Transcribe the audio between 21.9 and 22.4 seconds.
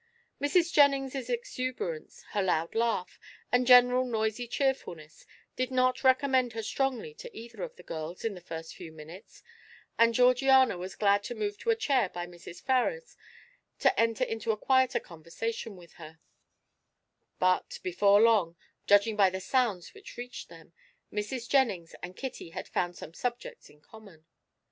and